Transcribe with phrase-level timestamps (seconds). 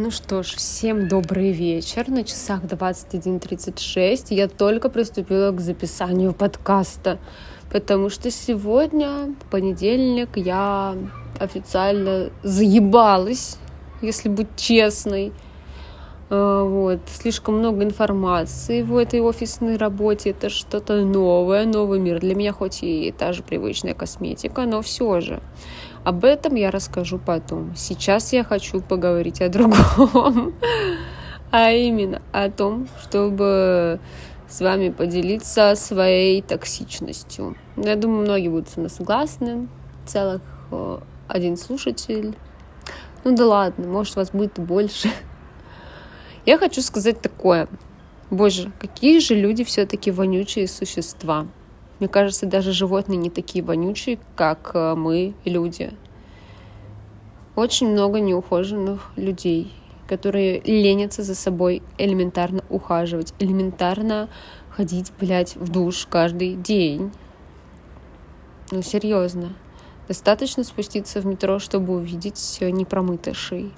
[0.00, 2.08] Ну что ж, всем добрый вечер.
[2.08, 7.18] На часах 21.36 я только приступила к записанию подкаста,
[7.68, 10.94] потому что сегодня, понедельник, я
[11.40, 13.58] официально заебалась,
[14.00, 15.32] если быть честной.
[16.30, 17.00] А, вот.
[17.08, 20.30] Слишком много информации в этой офисной работе.
[20.30, 22.20] Это что-то новое, новый мир.
[22.20, 25.40] Для меня хоть и та же привычная косметика, но все же.
[26.04, 27.74] Об этом я расскажу потом.
[27.76, 30.54] Сейчас я хочу поговорить о другом.
[31.50, 34.00] А именно о том, чтобы
[34.48, 37.56] с вами поделиться своей токсичностью.
[37.76, 39.68] Я думаю, многие будут со мной согласны.
[40.04, 42.36] Целых э, один слушатель.
[43.24, 45.10] Ну да ладно, может вас будет больше.
[46.46, 47.68] Я хочу сказать такое.
[48.30, 51.46] Боже, какие же люди все-таки вонючие существа.
[51.98, 55.92] Мне кажется, даже животные не такие вонючие, как э, мы, люди.
[57.56, 59.72] Очень много неухоженных людей,
[60.06, 64.28] которые ленятся за собой элементарно ухаживать, элементарно
[64.70, 67.10] ходить, блядь, в душ каждый день.
[68.70, 69.54] Ну, серьезно.
[70.06, 73.72] Достаточно спуститься в метро, чтобы увидеть непромытый шеи,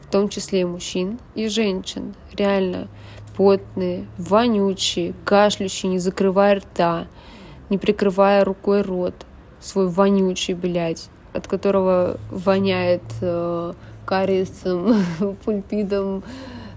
[0.00, 2.14] в том числе и мужчин, и женщин.
[2.32, 2.88] Реально
[3.36, 7.08] потные, вонючие, кашляющие, не закрывая рта,
[7.70, 9.14] не прикрывая рукой рот,
[9.60, 13.72] свой вонючий, блядь, от которого воняет э,
[14.04, 15.04] кариесом,
[15.44, 16.22] пульпидом,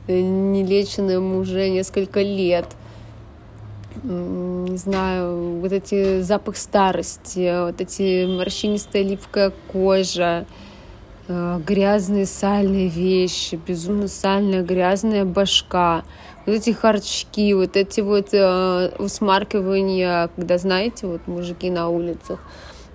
[0.07, 2.66] э, нелеченным уже несколько лет.
[4.03, 10.45] Не знаю, вот эти запах старости, вот эти морщинистая липкая кожа,
[11.28, 16.03] грязные сальные вещи, безумно сальная грязная башка,
[16.47, 22.39] вот эти харчки, вот эти вот э, усмаркивания, когда, знаете, вот мужики на улицах,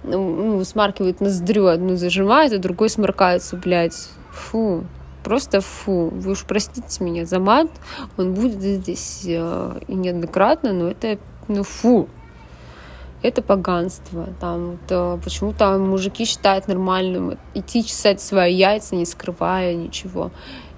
[0.04, 4.08] ну, смаркивают ноздрю, одну зажимает, а другой сморкается, блядь.
[4.30, 4.84] Фу,
[5.22, 6.08] просто фу.
[6.08, 7.68] Вы уж простите меня за мат,
[8.16, 12.08] он будет здесь э, и неоднократно, но это, ну, фу.
[13.22, 14.28] Это поганство.
[14.40, 20.30] Там, то, почему там мужики считают нормальным идти чесать свои яйца, не скрывая ничего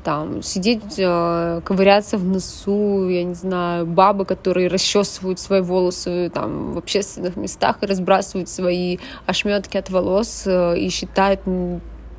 [0.05, 6.75] там сидеть, э, ковыряться в носу, я не знаю, бабы, которые расчесывают свои волосы там
[6.75, 11.41] в общественных местах и разбрасывают свои ошметки от волос э, и считают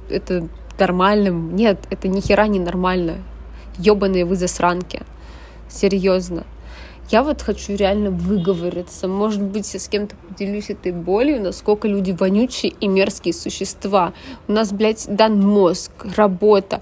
[0.09, 0.47] это
[0.79, 1.55] нормальным.
[1.55, 3.17] Нет, это ни хера не нормально.
[3.77, 5.03] Ёбаные вы засранки.
[5.69, 6.43] Серьезно.
[7.09, 9.07] Я вот хочу реально выговориться.
[9.07, 14.13] Может быть, я с кем-то поделюсь этой болью, насколько люди вонючие и мерзкие существа.
[14.47, 16.81] У нас, блядь, дан мозг, работа.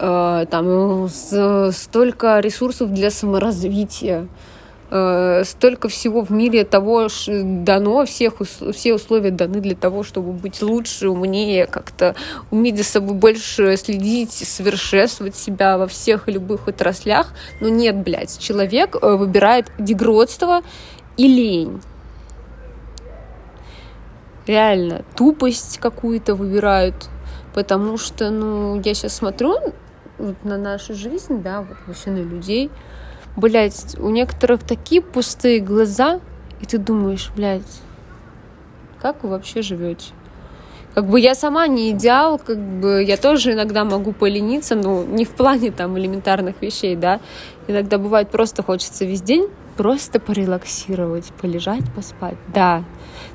[0.00, 4.26] Э, там столько ресурсов для саморазвития, э,
[4.90, 8.34] столько всего в мире того дано, всех,
[8.72, 12.16] все условия даны для того, чтобы быть лучше, умнее, как-то
[12.50, 17.32] уметь за собой больше следить, совершенствовать себя во всех и любых отраслях.
[17.60, 20.62] Но нет, блядь, человек э, выбирает дегродство
[21.16, 21.80] и лень.
[24.46, 27.08] Реально, тупость какую-то выбирают,
[27.54, 29.56] потому что, ну, я сейчас смотрю
[30.18, 32.70] вот на нашу жизнь, да, вот вообще на людей,
[33.36, 36.20] блядь, у некоторых такие пустые глаза,
[36.60, 37.80] и ты думаешь, блядь,
[39.00, 40.12] как вы вообще живете?
[40.94, 45.24] Как бы я сама не идеал, как бы я тоже иногда могу полениться, но не
[45.24, 47.20] в плане там элементарных вещей, да.
[47.68, 52.36] Иногда бывает просто хочется весь день просто порелаксировать, полежать, поспать.
[52.52, 52.84] Да,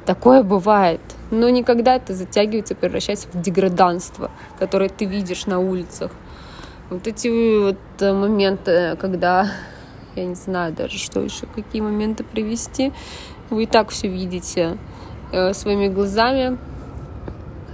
[0.05, 0.99] такое бывает.
[1.31, 4.29] Но никогда это затягивается, превращается в деграданство,
[4.59, 6.11] которое ты видишь на улицах.
[6.89, 9.49] Вот эти вот моменты, когда
[10.15, 12.91] я не знаю даже, что еще, какие моменты привести.
[13.49, 14.77] Вы и так все видите
[15.31, 16.57] э, своими глазами.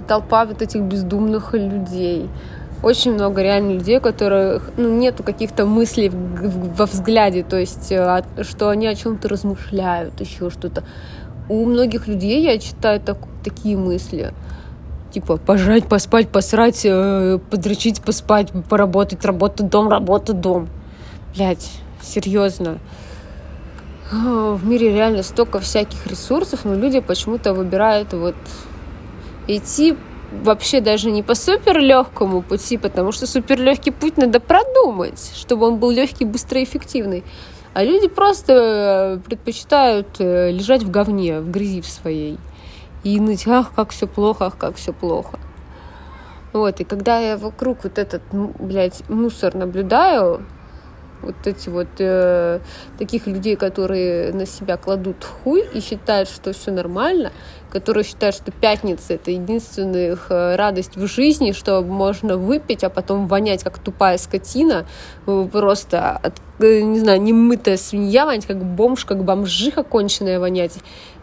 [0.07, 2.29] Толпа вот этих бездумных людей.
[2.83, 8.23] Очень много реально людей, у которых ну, нету каких-то мыслей во взгляде, то есть, э,
[8.41, 10.83] что они о чем-то размышляют, еще что-то.
[11.47, 14.33] У многих людей я читаю так, такие мысли
[15.11, 20.69] типа пожрать, поспать, посрать, э, подрочить, поспать, поработать, работать, дом, работа, дом.
[21.35, 21.69] Блять,
[22.01, 22.79] серьезно.
[24.11, 28.35] А, в мире реально столько всяких ресурсов, но люди почему-то выбирают вот
[29.47, 29.97] идти
[30.31, 35.67] вообще даже не по супер легкому пути, потому что супер легкий путь надо продумать, чтобы
[35.67, 37.23] он был легкий, быстрый, эффективный.
[37.73, 42.37] А люди просто э, предпочитают э, лежать в говне, в грязи в своей
[43.03, 45.39] и ныть, ах, как все плохо, ах, как все плохо.
[46.53, 50.41] Вот, и когда я вокруг вот этот, блядь, мусор наблюдаю,
[51.21, 52.59] Вот эти вот э,
[52.97, 57.31] таких людей, которые на себя кладут хуй и считают, что все нормально,
[57.71, 62.89] которые считают, что пятница это единственная их э, радость в жизни, что можно выпить, а
[62.89, 64.85] потом вонять как тупая скотина,
[65.25, 70.77] э, просто от, э, не знаю, немытая свинья вонять, как бомж, как бомжиха конченая вонять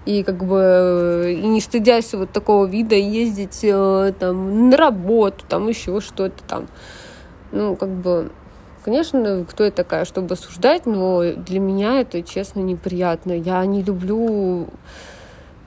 [0.07, 3.61] и как бы и не стыдясь вот такого вида ездить
[4.19, 6.67] там на работу, там еще что-то там.
[7.51, 8.31] Ну, как бы,
[8.89, 13.33] конечно, кто я такая, чтобы осуждать, но для меня это, честно, неприятно.
[13.33, 14.69] Я не люблю,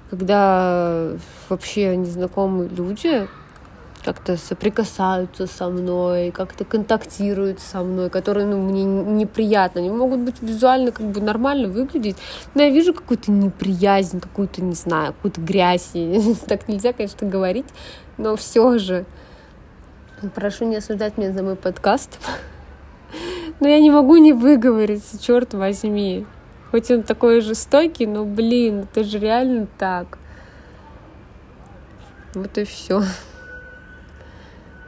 [0.09, 1.09] когда
[1.47, 3.27] вообще незнакомые люди
[4.03, 9.81] как-то соприкасаются со мной, как-то контактируют со мной, которые ну, мне неприятно.
[9.81, 12.17] Они могут быть визуально как бы нормально выглядеть,
[12.55, 15.91] но я вижу какую-то неприязнь, какую-то, не знаю, какую-то грязь.
[16.47, 17.67] Так нельзя, конечно, говорить,
[18.17, 19.05] но все же.
[20.33, 22.17] Прошу не осуждать меня за мой подкаст.
[23.61, 26.25] Но я не могу не выговориться, черт возьми.
[26.71, 30.17] Хоть он такой жестокий, но, блин, это же реально так.
[32.33, 33.03] Вот и все.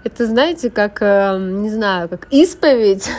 [0.03, 3.09] Это, знаете, как, эм, не знаю, как исповедь.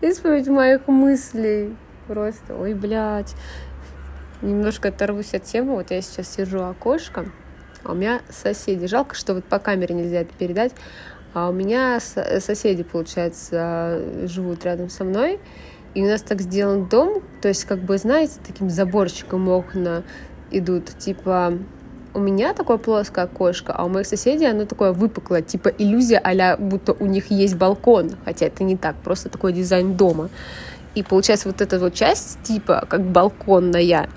[0.00, 1.76] Исповедь моих мыслей.
[2.06, 3.34] Просто, ой, блядь.
[4.42, 5.74] Немножко оторвусь от темы.
[5.74, 7.32] Вот я сейчас сижу окошком,
[7.82, 8.86] а у меня соседи.
[8.86, 10.72] Жалко, что вот по камере нельзя это передать.
[11.34, 15.38] А у меня соседи, получается, живут рядом со мной.
[15.94, 20.04] И у нас так сделан дом, то есть, как бы, знаете, таким заборчиком окна
[20.50, 21.54] идут, типа,
[22.14, 26.56] у меня такое плоское окошко, а у моих соседей оно такое выпуклое, типа иллюзия а
[26.56, 30.30] будто у них есть балкон, хотя это не так, просто такой дизайн дома.
[30.94, 34.08] И получается вот эта вот часть, типа, как балконная,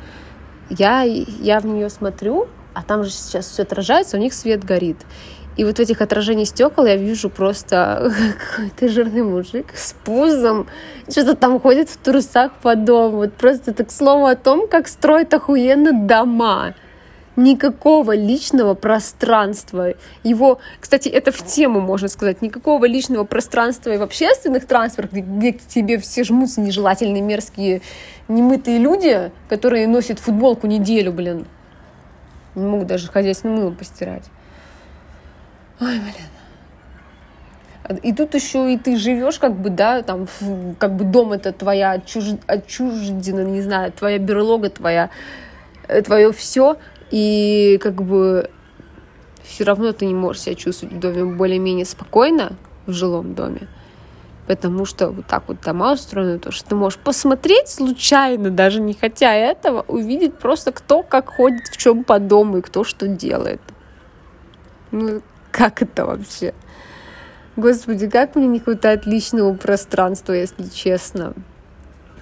[0.69, 4.97] я, я в нее смотрю, а там же сейчас все отражается, у них свет горит.
[5.57, 8.11] И вот в этих отражениях стекол я вижу просто
[8.55, 10.67] какой-то жирный мужик с пузом,
[11.09, 13.17] что-то там ходит в трусах по дому.
[13.17, 16.73] Вот просто так слово о том, как строят охуенно дома
[17.35, 19.93] никакого личного пространства.
[20.23, 25.53] Его, кстати, это в тему, можно сказать, никакого личного пространства и в общественных транспортах, где
[25.53, 27.81] к тебе все жмутся нежелательные, мерзкие,
[28.27, 31.45] немытые люди, которые носят футболку неделю, блин.
[32.55, 34.25] Не могут даже хозяйственное мыло постирать.
[35.81, 36.13] Ой, блин.
[38.03, 40.27] И тут еще и ты живешь, как бы, да, там,
[40.77, 42.35] как бы дом это твоя отчуж...
[42.45, 45.09] отчуждена, не знаю, твоя берлога, твоя,
[45.87, 46.77] э, твое все,
[47.09, 48.51] и как бы
[49.43, 52.53] все равно ты не можешь себя чувствовать в доме более-менее спокойно,
[52.85, 53.67] в жилом доме,
[54.45, 58.93] потому что вот так вот дома устроены, то, что ты можешь посмотреть случайно, даже не
[58.93, 63.59] хотя этого, увидеть просто кто как ходит в чем по дому и кто что делает.
[64.91, 65.21] Ну,
[65.61, 66.53] как это вообще?
[67.57, 71.33] Господи, как мне не хватает личного пространства, если честно.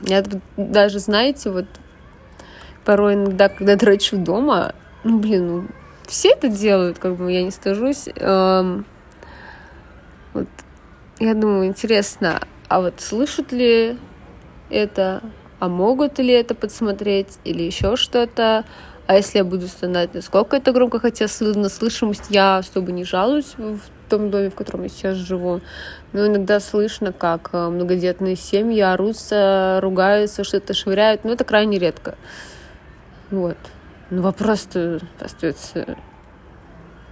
[0.02, 0.24] Я
[0.58, 1.66] даже, знаете, вот
[2.84, 4.74] порой иногда, когда трачу дома,
[5.04, 5.68] ну, блин, ну,
[6.08, 8.10] все это делают, как бы я не стажусь.
[8.16, 8.86] Эм,
[10.34, 10.48] вот,
[11.20, 13.98] я думаю, интересно, а вот слышат ли
[14.70, 15.22] это,
[15.60, 18.66] а могут ли это подсмотреть или еще что-то?
[19.10, 23.56] А если я буду стонать, насколько это громко, хотя на слышимость я особо не жалуюсь
[23.58, 25.62] в том доме, в котором я сейчас живу.
[26.14, 32.20] Но иногда слышно, как э, многодетные семьи орутся, ругаются, что-то швыряют, но это крайне редко.
[33.32, 33.58] Вот.
[34.12, 35.98] Ну, вопрос-то остается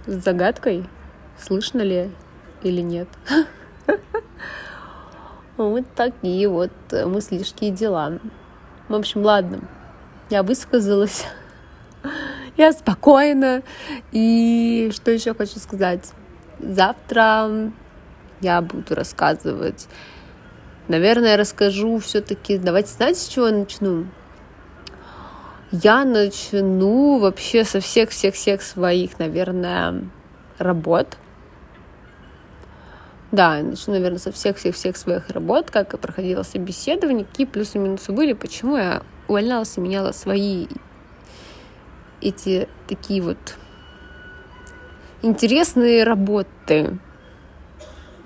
[0.06, 0.88] загадкой,
[1.36, 2.12] слышно ли
[2.62, 3.08] или нет.
[5.56, 8.20] Вот такие вот мыслишки и дела.
[8.86, 9.62] В общем, ладно,
[10.30, 11.26] я высказалась.
[12.58, 13.62] Я спокойна.
[14.10, 16.10] И что еще хочу сказать?
[16.58, 17.70] Завтра
[18.40, 19.86] я буду рассказывать.
[20.88, 22.58] Наверное, расскажу все-таки.
[22.58, 24.06] Давайте, знаете, с чего я начну?
[25.70, 30.02] Я начну вообще со всех-всех-всех своих, наверное,
[30.58, 31.16] работ.
[33.30, 37.80] Да, я начну, наверное, со всех-всех-всех своих работ, как и проходила собеседование, какие плюсы и
[37.80, 40.66] минусы были, почему я увольнялась и меняла свои
[42.20, 43.56] эти такие вот
[45.22, 46.98] интересные работы.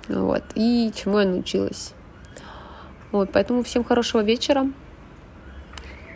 [0.08, 0.42] Вот.
[0.54, 1.94] И чему я научилась.
[3.10, 4.70] Вот, поэтому всем хорошего вечера.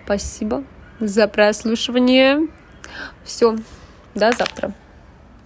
[0.04, 0.64] Спасибо
[0.98, 2.48] за прослушивание.
[3.24, 3.56] Все,
[4.14, 4.72] до завтра.